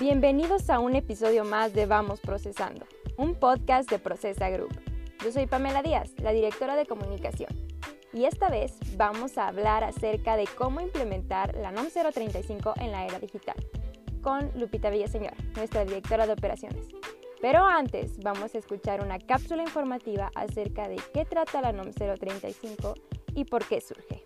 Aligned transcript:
Bienvenidos 0.00 0.70
a 0.70 0.78
un 0.78 0.94
episodio 0.94 1.44
más 1.44 1.72
de 1.72 1.86
Vamos 1.86 2.20
Procesando, 2.20 2.86
un 3.16 3.34
podcast 3.34 3.90
de 3.90 3.98
Procesa 3.98 4.48
Group. 4.48 4.70
Yo 5.24 5.32
soy 5.32 5.46
Pamela 5.46 5.82
Díaz, 5.82 6.12
la 6.22 6.30
directora 6.30 6.76
de 6.76 6.86
comunicación, 6.86 7.50
y 8.12 8.26
esta 8.26 8.48
vez 8.48 8.78
vamos 8.96 9.36
a 9.38 9.48
hablar 9.48 9.82
acerca 9.82 10.36
de 10.36 10.46
cómo 10.56 10.80
implementar 10.80 11.56
la 11.56 11.72
NOM 11.72 11.88
035 11.88 12.74
en 12.76 12.92
la 12.92 13.06
era 13.06 13.18
digital, 13.18 13.56
con 14.22 14.52
Lupita 14.54 14.88
Villaseñor, 14.88 15.34
nuestra 15.56 15.84
directora 15.84 16.28
de 16.28 16.34
operaciones. 16.34 16.86
Pero 17.40 17.64
antes 17.64 18.20
vamos 18.20 18.54
a 18.54 18.58
escuchar 18.58 19.02
una 19.02 19.18
cápsula 19.18 19.64
informativa 19.64 20.30
acerca 20.36 20.86
de 20.86 21.00
qué 21.12 21.24
trata 21.24 21.60
la 21.60 21.72
NOM 21.72 21.90
035 21.90 22.94
y 23.34 23.46
por 23.46 23.64
qué 23.66 23.80
surge. 23.80 24.22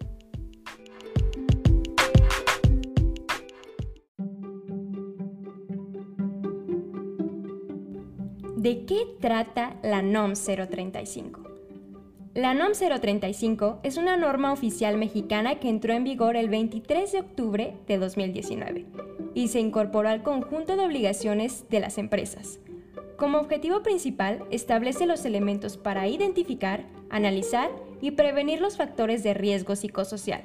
¿De 8.62 8.84
qué 8.84 9.09
trata 9.19 9.75
la 9.83 10.02
NOM 10.02 10.34
035? 10.34 11.41
La 12.34 12.55
NOM 12.55 12.70
035 12.75 13.80
es 13.83 13.97
una 13.97 14.16
norma 14.16 14.53
oficial 14.53 14.98
mexicana 14.98 15.57
que 15.57 15.69
entró 15.69 15.95
en 15.95 16.05
vigor 16.05 16.37
el 16.37 16.48
23 16.48 17.11
de 17.11 17.19
octubre 17.19 17.75
de 17.89 17.98
2019 17.98 18.87
y 19.34 19.48
se 19.48 19.59
incorporó 19.59 20.09
al 20.11 20.23
conjunto 20.23 20.77
de 20.77 20.84
obligaciones 20.84 21.69
de 21.70 21.80
las 21.80 21.98
empresas. 21.98 22.61
Como 23.17 23.39
objetivo 23.39 23.83
principal, 23.83 24.45
establece 24.53 25.06
los 25.06 25.25
elementos 25.25 25.77
para 25.77 26.06
identificar, 26.06 26.84
analizar 27.11 27.69
y 28.01 28.12
prevenir 28.12 28.61
los 28.61 28.77
factores 28.77 29.25
de 29.25 29.34
riesgo 29.34 29.75
psicosocial, 29.75 30.42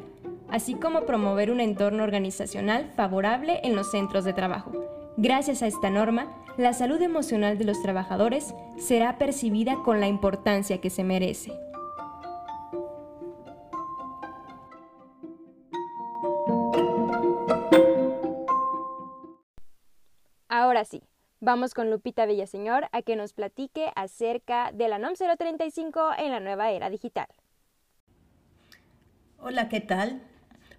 así 0.49 0.73
como 0.73 1.05
promover 1.05 1.51
un 1.51 1.59
entorno 1.59 2.03
organizacional 2.03 2.91
favorable 2.95 3.59
en 3.61 3.75
los 3.75 3.91
centros 3.91 4.25
de 4.25 4.33
trabajo. 4.33 4.86
Gracias 5.19 5.63
a 5.63 5.67
esta 5.67 5.89
norma, 5.89 6.27
la 6.57 6.73
salud 6.73 7.01
emocional 7.01 7.57
de 7.57 7.65
los 7.65 7.81
trabajadores 7.81 8.53
será 8.77 9.17
percibida 9.17 9.81
con 9.83 9.99
la 9.99 10.07
importancia 10.07 10.79
que 10.79 10.91
se 10.91 11.03
merece. 11.03 11.51
Ahora 20.47 20.85
sí, 20.85 21.01
vamos 21.39 21.73
con 21.73 21.89
Lupita 21.89 22.27
Villaseñor 22.27 22.87
a 22.91 23.01
que 23.01 23.15
nos 23.15 23.33
platique 23.33 23.91
acerca 23.95 24.71
de 24.71 24.87
la 24.87 24.99
NOM 24.99 25.15
035 25.15 26.11
en 26.19 26.29
la 26.29 26.39
nueva 26.39 26.69
era 26.69 26.91
digital. 26.91 27.27
Hola, 29.39 29.67
¿qué 29.67 29.81
tal? 29.81 30.21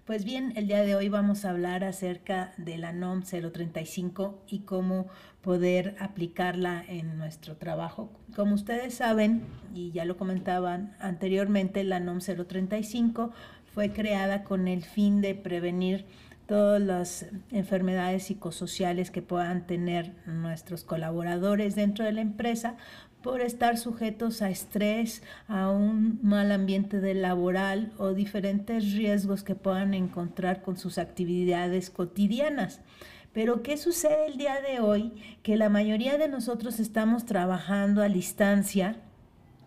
Pues 0.09 0.25
bien, 0.25 0.53
el 0.55 0.65
día 0.65 0.81
de 0.81 0.95
hoy 0.95 1.07
vamos 1.07 1.45
a 1.45 1.51
hablar 1.51 1.83
acerca 1.83 2.51
de 2.57 2.79
la 2.79 2.93
NOM 2.93 3.21
035 3.21 4.43
y 4.47 4.61
cómo 4.61 5.05
poder 5.41 5.95
aplicarla 5.99 6.83
en 6.87 7.19
nuestro 7.19 7.57
trabajo. 7.57 8.09
Como 8.35 8.55
ustedes 8.55 8.95
saben, 8.95 9.43
y 9.71 9.91
ya 9.91 10.05
lo 10.05 10.17
comentaban 10.17 10.95
anteriormente, 10.99 11.83
la 11.83 11.99
NOM 11.99 12.21
035 12.21 13.29
fue 13.71 13.93
creada 13.93 14.43
con 14.43 14.67
el 14.67 14.83
fin 14.83 15.21
de 15.21 15.35
prevenir 15.35 16.07
todas 16.47 16.81
las 16.81 17.27
enfermedades 17.51 18.23
psicosociales 18.23 19.11
que 19.11 19.21
puedan 19.21 19.67
tener 19.67 20.15
nuestros 20.25 20.83
colaboradores 20.83 21.75
dentro 21.75 22.03
de 22.03 22.13
la 22.13 22.21
empresa 22.21 22.77
por 23.21 23.41
estar 23.41 23.77
sujetos 23.77 24.41
a 24.41 24.49
estrés, 24.49 25.23
a 25.47 25.69
un 25.69 26.19
mal 26.21 26.51
ambiente 26.51 26.99
de 27.01 27.13
laboral 27.13 27.91
o 27.97 28.13
diferentes 28.13 28.93
riesgos 28.93 29.43
que 29.43 29.55
puedan 29.55 29.93
encontrar 29.93 30.61
con 30.61 30.77
sus 30.77 30.97
actividades 30.97 31.89
cotidianas. 31.89 32.81
Pero 33.33 33.61
¿qué 33.61 33.77
sucede 33.77 34.27
el 34.27 34.37
día 34.37 34.59
de 34.61 34.79
hoy? 34.79 35.13
Que 35.43 35.57
la 35.57 35.69
mayoría 35.69 36.17
de 36.17 36.27
nosotros 36.27 36.79
estamos 36.79 37.25
trabajando 37.25 38.01
a 38.01 38.09
distancia 38.09 38.97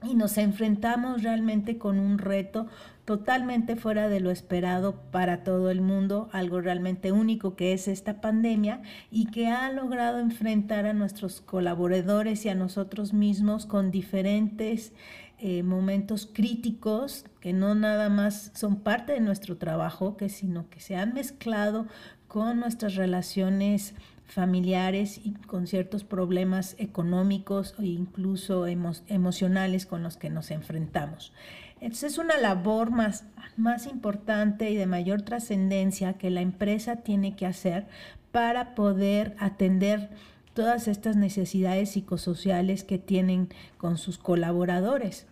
y 0.03 0.15
nos 0.15 0.39
enfrentamos 0.39 1.23
realmente 1.23 1.79
con 1.79 1.99
un 1.99 2.19
reto 2.19 2.67
totalmente 3.05 3.77
fuera 3.77 4.09
de 4.09 4.21
lo 4.21 4.31
esperado 4.31 4.95
para 5.11 5.43
todo 5.43 5.71
el 5.71 5.81
mundo, 5.81 6.29
algo 6.33 6.61
realmente 6.61 7.11
único 7.11 7.57
que 7.57 7.73
es 7.73 7.89
esta 7.89 8.21
pandemia 8.21 8.83
y 9.11 9.27
que 9.27 9.49
ha 9.49 9.71
logrado 9.73 10.21
enfrentar 10.21 10.87
a 10.87 10.93
nuestros 10.93 11.41
colaboradores 11.41 12.45
y 12.45 12.49
a 12.49 12.55
nosotros 12.55 13.13
mismos 13.13 13.67
con 13.67 13.91
diferentes 13.91 14.93
eh, 15.39 15.65
momentos 15.65 16.29
críticos 16.33 17.25
que 17.41 17.53
no 17.53 17.75
nada 17.75 18.09
más 18.09 18.53
son 18.55 18.77
parte 18.77 19.13
de 19.13 19.21
nuestro 19.21 19.57
trabajo, 19.57 20.17
que 20.17 20.29
sino 20.29 20.71
que 20.71 20.79
se 20.79 20.95
han 20.95 21.15
mezclado 21.15 21.89
con 22.29 22.61
nuestras 22.61 22.95
relaciones 22.95 23.95
familiares 24.27 25.21
y 25.23 25.33
con 25.33 25.67
ciertos 25.67 26.05
problemas 26.05 26.75
económicos 26.79 27.75
e 27.79 27.87
incluso 27.87 28.67
emocionales 28.67 29.87
con 29.87 30.03
los 30.03 30.17
que 30.17 30.31
nos 30.31 30.51
enfrentamos. 30.51 31.33
Entonces 31.81 32.13
es 32.13 32.19
una 32.19 32.39
labor 32.39 32.91
más, 32.91 33.25
más 33.57 33.87
importante 33.87 34.71
y 34.71 34.77
de 34.77 34.87
mayor 34.87 35.23
trascendencia 35.23 36.15
que 36.15 36.31
la 36.31 36.41
empresa 36.41 36.97
tiene 36.97 37.35
que 37.35 37.47
hacer 37.47 37.87
para 38.31 38.75
poder 38.75 39.35
atender 39.39 40.11
todas 40.55 40.89
estas 40.89 41.17
necesidades 41.17 41.91
psicosociales 41.91 42.85
que 42.85 42.99
tienen 42.99 43.49
con 43.79 43.99
sus 43.99 44.19
colaboradores. 44.19 45.27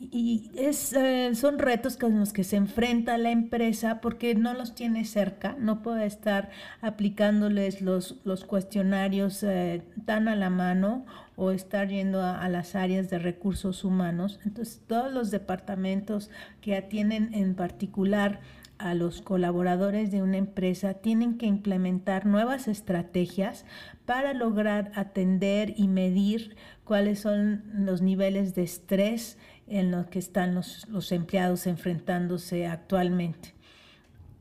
Y 0.00 0.50
es, 0.56 0.92
eh, 0.92 1.34
son 1.34 1.58
retos 1.58 1.96
con 1.96 2.18
los 2.18 2.32
que 2.32 2.42
se 2.42 2.56
enfrenta 2.56 3.16
la 3.16 3.30
empresa 3.30 4.00
porque 4.00 4.34
no 4.34 4.52
los 4.52 4.74
tiene 4.74 5.04
cerca, 5.04 5.56
no 5.58 5.82
puede 5.82 6.04
estar 6.04 6.50
aplicándoles 6.82 7.80
los, 7.80 8.16
los 8.24 8.44
cuestionarios 8.44 9.42
eh, 9.44 9.82
tan 10.04 10.26
a 10.28 10.34
la 10.34 10.50
mano 10.50 11.06
o 11.36 11.52
estar 11.52 11.88
yendo 11.88 12.20
a, 12.20 12.40
a, 12.40 12.48
las 12.48 12.74
áreas 12.74 13.08
de 13.08 13.18
recursos 13.18 13.84
humanos. 13.84 14.40
Entonces, 14.44 14.82
todos 14.86 15.12
los 15.12 15.30
departamentos 15.30 16.30
que 16.60 16.76
atienden 16.76 17.32
en 17.32 17.54
particular 17.54 18.40
a 18.78 18.94
los 18.94 19.22
colaboradores 19.22 20.10
de 20.10 20.22
una 20.22 20.36
empresa 20.36 20.94
tienen 20.94 21.38
que 21.38 21.46
implementar 21.46 22.26
nuevas 22.26 22.68
estrategias 22.68 23.64
para 24.04 24.34
lograr 24.34 24.90
atender 24.94 25.74
y 25.76 25.88
medir 25.88 26.56
cuáles 26.84 27.20
son 27.20 27.62
los 27.72 28.02
niveles 28.02 28.54
de 28.54 28.62
estrés 28.62 29.38
en 29.68 29.90
los 29.90 30.06
que 30.06 30.18
están 30.18 30.54
los, 30.54 30.86
los 30.88 31.12
empleados 31.12 31.66
enfrentándose 31.66 32.66
actualmente. 32.66 33.54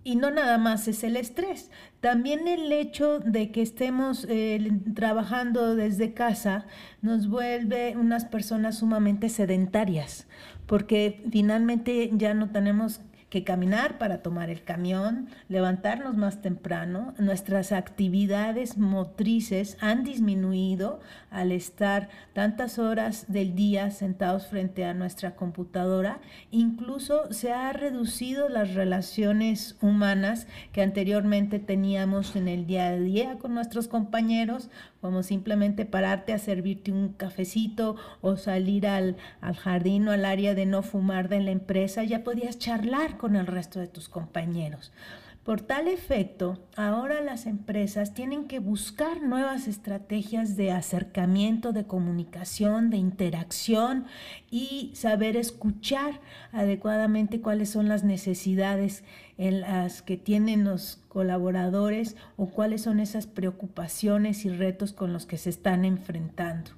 Y 0.05 0.17
no 0.17 0.31
nada 0.31 0.57
más 0.57 0.87
es 0.89 1.03
el 1.05 1.15
estrés, 1.15 1.71
también 2.01 2.49
el 2.49 2.69
hecho 2.73 3.19
de 3.19 3.51
que 3.51 3.61
estemos 3.61 4.25
eh, 4.29 4.71
trabajando 4.93 5.77
desde 5.77 6.13
casa 6.13 6.65
nos 7.01 7.29
vuelve 7.29 7.95
unas 7.95 8.25
personas 8.25 8.79
sumamente 8.79 9.29
sedentarias, 9.29 10.27
porque 10.65 11.23
finalmente 11.31 12.09
ya 12.11 12.33
no 12.33 12.49
tenemos 12.49 12.99
que 13.33 13.43
caminar 13.43 13.97
para 13.97 14.21
tomar 14.21 14.51
el 14.51 14.63
camión, 14.63 15.27
levantarnos 15.49 16.15
más 16.15 16.43
temprano. 16.43 17.15
Nuestras 17.17 17.71
actividades 17.71 18.77
motrices 18.77 19.75
han 19.81 20.03
disminuido 20.03 20.99
al 21.31 21.51
estar 21.51 22.09
tantas 22.33 22.77
horas 22.77 23.25
del 23.29 23.55
día 23.55 23.89
sentados 23.89 24.45
frente 24.45 24.85
a 24.85 24.93
nuestra 24.93 25.35
computadora. 25.35 26.19
Incluso 26.51 27.33
se 27.33 27.51
ha 27.51 27.73
reducido 27.73 28.49
las 28.49 28.75
relaciones 28.75 29.77
humanas 29.81 30.45
que 30.71 30.83
anteriormente 30.83 31.57
teníamos 31.57 32.35
en 32.35 32.47
el 32.47 32.67
día 32.67 32.89
a 32.89 32.97
día 32.97 33.39
con 33.39 33.55
nuestros 33.55 33.87
compañeros 33.87 34.69
como 35.03 35.21
simplemente 35.21 35.83
pararte 35.83 36.31
a 36.31 36.37
servirte 36.37 36.89
un 36.93 37.09
cafecito 37.09 37.97
o 38.21 38.37
salir 38.37 38.87
al, 38.87 39.17
al 39.41 39.57
jardín 39.57 40.07
o 40.07 40.11
al 40.11 40.23
área 40.23 40.55
de 40.55 40.65
no 40.65 40.81
fumar 40.81 41.27
de 41.27 41.41
la 41.41 41.51
empresa, 41.51 42.05
ya 42.05 42.23
podías 42.23 42.57
charlar 42.57 43.17
con 43.17 43.35
el 43.35 43.45
resto 43.45 43.81
de 43.81 43.89
tus 43.89 44.07
compañeros. 44.07 44.93
Por 45.43 45.59
tal 45.59 45.89
efecto, 45.89 46.57
ahora 46.77 47.19
las 47.19 47.47
empresas 47.47 48.13
tienen 48.13 48.45
que 48.47 48.59
buscar 48.59 49.21
nuevas 49.21 49.67
estrategias 49.67 50.55
de 50.55 50.71
acercamiento, 50.71 51.73
de 51.73 51.85
comunicación, 51.85 52.89
de 52.89 52.95
interacción 52.95 54.05
y 54.49 54.91
saber 54.93 55.35
escuchar 55.35 56.21
adecuadamente 56.53 57.41
cuáles 57.41 57.69
son 57.69 57.89
las 57.89 58.05
necesidades 58.05 59.03
en 59.37 59.59
las 59.59 60.01
que 60.01 60.15
tienen 60.15 60.63
los 60.63 61.01
colaboradores 61.09 62.15
o 62.37 62.45
cuáles 62.45 62.83
son 62.83 63.01
esas 63.01 63.27
preocupaciones 63.27 64.45
y 64.45 64.49
retos 64.49 64.93
con 64.93 65.11
los 65.11 65.25
que 65.25 65.37
se 65.37 65.49
están 65.49 65.83
enfrentando. 65.83 66.71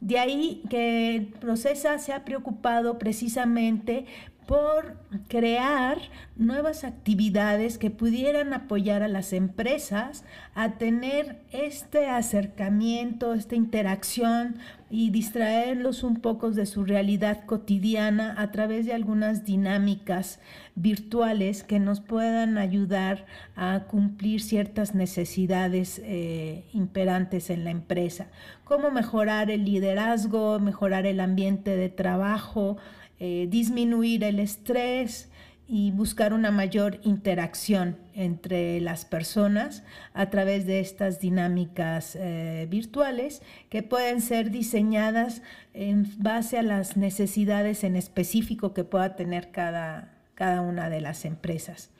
De 0.00 0.18
ahí 0.18 0.62
que 0.68 1.32
Procesa 1.40 1.98
se 1.98 2.12
ha 2.12 2.26
preocupado 2.26 2.98
precisamente 2.98 4.04
por 4.46 4.96
crear 5.28 5.98
nuevas 6.36 6.84
actividades 6.84 7.78
que 7.78 7.90
pudieran 7.90 8.52
apoyar 8.52 9.02
a 9.02 9.08
las 9.08 9.32
empresas 9.32 10.24
a 10.54 10.72
tener 10.72 11.40
este 11.52 12.08
acercamiento, 12.08 13.34
esta 13.34 13.54
interacción 13.54 14.56
y 14.90 15.10
distraerlos 15.10 16.04
un 16.04 16.20
poco 16.20 16.50
de 16.50 16.66
su 16.66 16.84
realidad 16.84 17.46
cotidiana 17.46 18.34
a 18.38 18.52
través 18.52 18.86
de 18.86 18.92
algunas 18.92 19.44
dinámicas 19.44 20.40
virtuales 20.76 21.64
que 21.64 21.80
nos 21.80 22.00
puedan 22.00 22.58
ayudar 22.58 23.26
a 23.56 23.84
cumplir 23.88 24.40
ciertas 24.40 24.94
necesidades 24.94 26.00
eh, 26.04 26.64
imperantes 26.72 27.50
en 27.50 27.64
la 27.64 27.70
empresa, 27.70 28.28
como 28.64 28.90
mejorar 28.90 29.50
el 29.50 29.64
liderazgo, 29.64 30.58
mejorar 30.60 31.06
el 31.06 31.20
ambiente 31.20 31.76
de 31.76 31.88
trabajo, 31.88 32.76
eh, 33.20 33.46
disminuir 33.48 34.24
el 34.24 34.40
estrés 34.40 35.30
y 35.66 35.92
buscar 35.92 36.34
una 36.34 36.50
mayor 36.50 37.00
interacción 37.04 37.96
entre 38.12 38.80
las 38.80 39.04
personas 39.04 39.82
a 40.12 40.28
través 40.28 40.66
de 40.66 40.80
estas 40.80 41.20
dinámicas 41.20 42.16
eh, 42.16 42.66
virtuales 42.70 43.40
que 43.70 43.82
pueden 43.82 44.20
ser 44.20 44.50
diseñadas 44.50 45.42
en 45.72 46.06
base 46.18 46.58
a 46.58 46.62
las 46.62 46.96
necesidades 46.96 47.82
en 47.82 47.96
específico 47.96 48.74
que 48.74 48.84
pueda 48.84 49.16
tener 49.16 49.50
cada, 49.52 50.12
cada 50.34 50.60
una 50.60 50.90
de 50.90 51.00
las 51.00 51.24
empresas. 51.24 51.90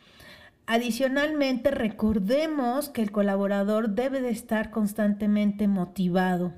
Adicionalmente, 0.66 1.70
recordemos 1.70 2.88
que 2.88 3.02
el 3.02 3.12
colaborador 3.12 3.90
debe 3.90 4.20
de 4.20 4.30
estar 4.30 4.70
constantemente 4.70 5.68
motivado 5.68 6.52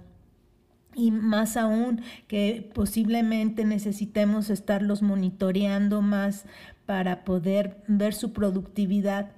y 0.96 1.10
más 1.10 1.56
aún 1.56 2.00
que 2.26 2.68
posiblemente 2.74 3.64
necesitemos 3.64 4.50
estarlos 4.50 5.02
monitoreando 5.02 6.00
más 6.00 6.46
para 6.86 7.22
poder 7.24 7.76
ver 7.86 8.14
su 8.14 8.32
productividad. 8.32 9.30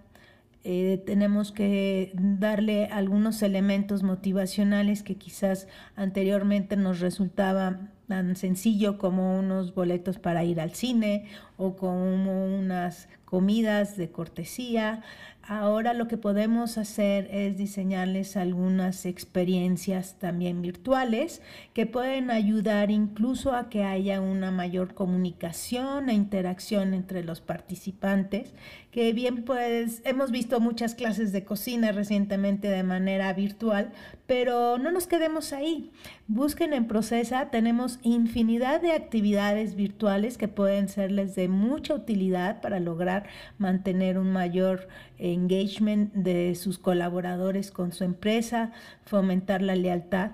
Eh, 0.65 1.03
tenemos 1.05 1.51
que 1.51 2.13
darle 2.15 2.87
algunos 2.87 3.43
elementos 3.43 4.03
motivacionales 4.03 5.03
que 5.03 5.17
quizás 5.17 5.67
anteriormente 5.97 6.77
nos 6.77 7.01
resultaba 7.01 7.91
tan 8.09 8.35
sencillo 8.37 8.99
como 8.99 9.39
unos 9.39 9.75
boletos 9.75 10.19
para 10.19 10.43
ir 10.43 10.61
al 10.61 10.75
cine 10.75 11.27
o 11.57 11.77
como 11.77 12.47
unas 12.47 13.09
comidas 13.25 13.97
de 13.97 14.11
cortesía. 14.11 15.03
Ahora 15.43 15.95
lo 15.95 16.09
que 16.09 16.19
podemos 16.19 16.77
hacer 16.77 17.27
es 17.31 17.57
diseñarles 17.57 18.37
algunas 18.37 19.07
experiencias 19.07 20.19
también 20.19 20.61
virtuales 20.61 21.41
que 21.73 21.87
pueden 21.87 22.31
ayudar 22.31 22.91
incluso 22.91 23.55
a 23.55 23.71
que 23.71 23.83
haya 23.83 24.21
una 24.21 24.51
mayor 24.51 24.93
comunicación 24.93 26.11
e 26.11 26.15
interacción 26.15 26.93
entre 26.93 27.25
los 27.25 27.41
participantes, 27.41 28.53
que 28.91 29.15
bien 29.15 29.45
pues 29.45 30.03
hemos 30.05 30.31
visto 30.31 30.61
muchas 30.61 30.95
clases 30.95 31.33
de 31.33 31.45
cocina 31.45 31.93
recientemente 31.93 32.69
de 32.69 32.83
manera 32.83 33.33
virtual, 33.33 33.93
pero 34.27 34.77
no 34.77 34.91
nos 34.91 35.07
quedemos 35.07 35.55
ahí. 35.55 35.91
Busquen 36.27 36.75
en 36.75 36.87
Procesa, 36.87 37.49
tenemos 37.51 37.98
infinidad 38.03 38.81
de 38.81 38.93
actividades 38.93 39.75
virtuales 39.75 40.39
que 40.39 40.49
pueden 40.49 40.89
serles 40.89 41.35
de 41.35 41.49
mucha 41.49 41.95
utilidad 41.95 42.61
para 42.61 42.81
lograr 42.81 43.29
mantener 43.59 44.19
un 44.19 44.33
mayor 44.33 44.89
engagement 45.19 46.13
de 46.15 46.55
sus 46.55 46.79
colaboradores 46.79 47.71
con 47.71 47.93
su 47.93 48.05
empresa, 48.05 48.73
fomentar 49.05 49.63
la 49.63 49.77
lealtad. 49.77 50.33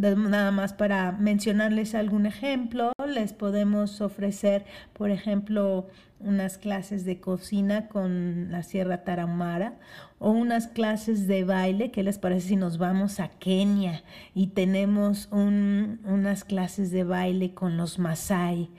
Nada 0.00 0.50
más 0.50 0.72
para 0.72 1.12
mencionarles 1.12 1.94
algún 1.94 2.24
ejemplo, 2.24 2.92
les 3.06 3.34
podemos 3.34 4.00
ofrecer, 4.00 4.64
por 4.94 5.10
ejemplo, 5.10 5.88
unas 6.20 6.56
clases 6.56 7.04
de 7.04 7.20
cocina 7.20 7.88
con 7.88 8.50
la 8.50 8.62
Sierra 8.62 9.04
Tarahumara 9.04 9.74
o 10.18 10.30
unas 10.30 10.68
clases 10.68 11.26
de 11.26 11.44
baile. 11.44 11.90
¿Qué 11.90 12.02
les 12.02 12.18
parece 12.18 12.48
si 12.48 12.56
nos 12.56 12.78
vamos 12.78 13.20
a 13.20 13.28
Kenia 13.28 14.02
y 14.34 14.48
tenemos 14.48 15.28
unas 15.32 16.44
clases 16.44 16.90
de 16.90 17.04
baile 17.04 17.52
con 17.52 17.76
los 17.76 17.98
Masai? 17.98 18.70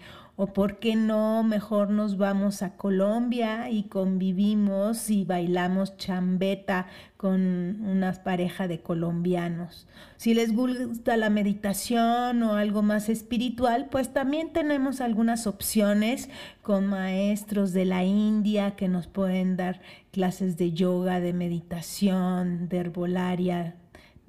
O 0.44 0.48
por 0.48 0.80
qué 0.80 0.96
no, 0.96 1.44
mejor 1.44 1.92
nos 1.92 2.18
vamos 2.18 2.64
a 2.64 2.76
Colombia 2.76 3.70
y 3.70 3.84
convivimos 3.84 5.12
y 5.12 5.24
bailamos 5.24 5.98
chambeta 5.98 6.88
con 7.16 7.86
una 7.86 8.12
pareja 8.24 8.68
de 8.68 8.82
colombianos. 8.82 9.86
Si 10.18 10.34
les 10.34 10.52
gusta 10.56 11.16
la 11.16 11.30
meditación 11.30 12.42
o 12.42 12.56
algo 12.56 12.82
más 12.82 13.08
espiritual, 13.08 13.90
pues 13.92 14.14
también 14.14 14.52
tenemos 14.52 15.00
algunas 15.00 15.46
opciones 15.46 16.28
con 16.64 16.88
maestros 16.88 17.72
de 17.72 17.86
la 17.86 18.04
India 18.04 18.72
que 18.76 18.88
nos 18.88 19.06
pueden 19.06 19.58
dar 19.58 19.80
clases 20.10 20.58
de 20.58 20.72
yoga, 20.72 21.20
de 21.20 21.34
meditación, 21.34 22.68
de 22.68 22.78
herbolaria 22.78 23.76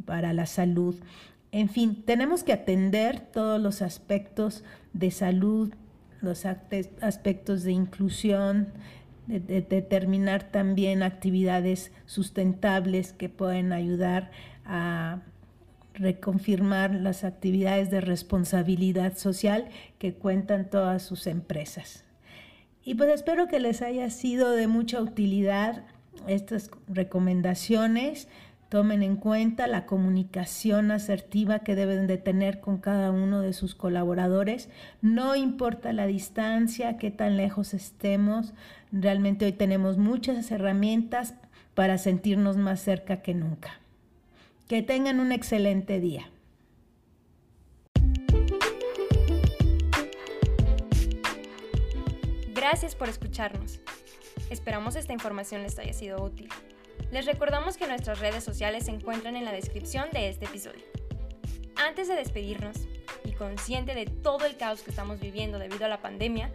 para 0.05 0.35
la 0.35 0.45
salud. 0.45 0.95
En 1.53 1.71
fin, 1.71 2.03
tenemos 2.05 2.45
que 2.45 2.53
atender 2.53 3.21
todos 3.21 3.59
los 3.59 3.81
aspectos 3.81 4.63
de 4.93 5.11
salud 5.11 5.73
los 6.23 6.47
aspectos 6.47 7.63
de 7.63 7.73
inclusión, 7.73 8.69
de, 9.27 9.41
determinar 9.41 10.51
también 10.51 11.03
actividades 11.03 11.93
sustentables 12.07 13.13
que 13.13 13.29
pueden 13.29 13.73
ayudar 13.73 14.31
a 14.65 15.23
reconfirmar 15.95 16.95
las 16.95 17.25
actividades 17.25 17.91
de 17.91 18.01
responsabilidad 18.01 19.17
social 19.17 19.69
que 19.99 20.15
cuentan 20.15 20.71
todas 20.71 21.03
sus 21.03 21.27
empresas. 21.27 22.05
Y 22.85 22.95
pues 22.95 23.11
espero 23.11 23.47
que 23.47 23.61
les 23.61 23.83
haya 23.83 24.11
sido 24.11 24.53
de 24.53 24.67
mucha 24.67 25.01
utilidad 25.01 25.85
estas 26.27 26.71
recomendaciones 26.89 28.29
Tomen 28.73 29.03
en 29.03 29.17
cuenta 29.17 29.67
la 29.67 29.85
comunicación 29.85 30.93
asertiva 30.93 31.59
que 31.59 31.75
deben 31.75 32.07
de 32.07 32.17
tener 32.17 32.59
con 32.59 32.79
cada 32.79 33.11
uno 33.11 33.43
de 33.43 33.53
sus 33.53 33.75
colaboradores. 33.75 34.71
No 35.03 35.37
importa 35.37 35.93
la 35.93 36.07
distancia, 36.07 36.97
qué 36.97 37.11
tan 37.11 37.37
lejos 37.37 37.75
estemos. 37.75 38.55
Realmente 38.91 39.45
hoy 39.45 39.53
tenemos 39.53 39.99
muchas 39.99 40.51
herramientas 40.51 41.35
para 41.75 41.99
sentirnos 41.99 42.57
más 42.57 42.81
cerca 42.81 43.21
que 43.21 43.35
nunca. 43.35 43.79
Que 44.69 44.81
tengan 44.81 45.21
un 45.21 45.33
excelente 45.33 46.01
día. 46.01 46.31
Gracias 52.55 52.95
por 52.95 53.11
escucharnos. 53.11 53.81
Esperamos 54.49 54.97
esta 54.97 55.13
información 55.13 55.63
les 55.63 55.79
haya 55.79 55.93
sido 55.93 56.25
útil. 56.25 56.49
Les 57.13 57.27
recordamos 57.27 57.77
que 57.77 57.87
nuestras 57.87 58.21
redes 58.21 58.43
sociales 58.43 58.87
se 58.87 58.91
encuentran 58.91 59.37
en 59.37 59.45
la 59.45 59.53
descripción 59.53 60.09
de 60.13 60.31
este 60.31 60.47
episodio. 60.47 60.83
Antes 61.77 62.09
de 62.09 62.15
despedirnos, 62.15 62.89
y 63.23 63.33
consciente 63.33 63.95
de 63.95 64.07
todo 64.07 64.47
el 64.47 64.57
caos 64.57 64.81
que 64.81 64.89
estamos 64.89 65.21
viviendo 65.21 65.59
debido 65.59 65.85
a 65.85 65.89
la 65.89 66.01
pandemia, 66.01 66.51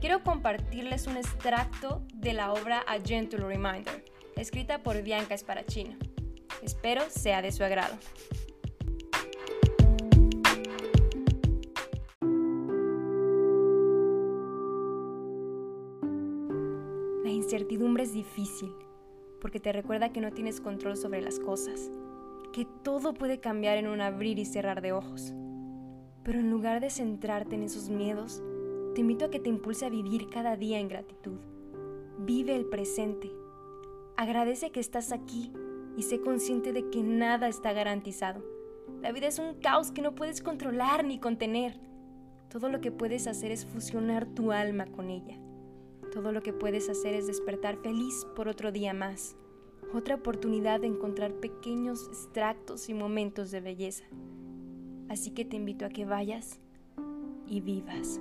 quiero 0.00 0.24
compartirles 0.24 1.06
un 1.06 1.18
extracto 1.18 2.02
de 2.14 2.32
la 2.32 2.52
obra 2.52 2.80
A 2.88 2.98
Gentle 3.00 3.46
Reminder, 3.46 4.04
escrita 4.34 4.82
por 4.82 5.00
Bianca 5.02 5.34
Esparachino. 5.34 5.96
Espero 6.62 7.02
sea 7.08 7.40
de 7.40 7.52
su 7.52 7.62
agrado. 7.62 7.96
La 17.22 17.30
incertidumbre 17.30 18.02
es 18.02 18.12
difícil 18.12 18.74
porque 19.42 19.58
te 19.58 19.72
recuerda 19.72 20.12
que 20.12 20.20
no 20.20 20.30
tienes 20.30 20.60
control 20.60 20.96
sobre 20.96 21.20
las 21.20 21.40
cosas, 21.40 21.90
que 22.52 22.64
todo 22.84 23.12
puede 23.12 23.40
cambiar 23.40 23.76
en 23.76 23.88
un 23.88 24.00
abrir 24.00 24.38
y 24.38 24.44
cerrar 24.44 24.80
de 24.80 24.92
ojos. 24.92 25.34
Pero 26.22 26.38
en 26.38 26.48
lugar 26.48 26.80
de 26.80 26.90
centrarte 26.90 27.56
en 27.56 27.64
esos 27.64 27.90
miedos, 27.90 28.40
te 28.94 29.00
invito 29.00 29.24
a 29.24 29.30
que 29.30 29.40
te 29.40 29.48
impulse 29.48 29.84
a 29.84 29.90
vivir 29.90 30.28
cada 30.30 30.56
día 30.56 30.78
en 30.78 30.86
gratitud. 30.86 31.40
Vive 32.20 32.54
el 32.54 32.66
presente. 32.66 33.32
Agradece 34.16 34.70
que 34.70 34.78
estás 34.78 35.10
aquí 35.10 35.52
y 35.96 36.02
sé 36.04 36.20
consciente 36.20 36.72
de 36.72 36.88
que 36.90 37.02
nada 37.02 37.48
está 37.48 37.72
garantizado. 37.72 38.44
La 39.00 39.10
vida 39.10 39.26
es 39.26 39.40
un 39.40 39.54
caos 39.54 39.90
que 39.90 40.02
no 40.02 40.14
puedes 40.14 40.40
controlar 40.40 41.04
ni 41.04 41.18
contener. 41.18 41.80
Todo 42.48 42.68
lo 42.68 42.80
que 42.80 42.92
puedes 42.92 43.26
hacer 43.26 43.50
es 43.50 43.66
fusionar 43.66 44.24
tu 44.24 44.52
alma 44.52 44.86
con 44.86 45.10
ella. 45.10 45.41
Todo 46.12 46.30
lo 46.30 46.42
que 46.42 46.52
puedes 46.52 46.90
hacer 46.90 47.14
es 47.14 47.26
despertar 47.26 47.78
feliz 47.78 48.26
por 48.36 48.46
otro 48.46 48.70
día 48.70 48.92
más, 48.92 49.34
otra 49.94 50.16
oportunidad 50.16 50.80
de 50.80 50.88
encontrar 50.88 51.32
pequeños 51.32 52.06
extractos 52.08 52.90
y 52.90 52.94
momentos 52.94 53.50
de 53.50 53.62
belleza. 53.62 54.04
Así 55.08 55.30
que 55.30 55.46
te 55.46 55.56
invito 55.56 55.86
a 55.86 55.88
que 55.88 56.04
vayas 56.04 56.60
y 57.46 57.60
vivas. 57.60 58.20